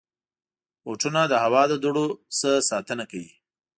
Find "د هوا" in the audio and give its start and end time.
1.27-1.61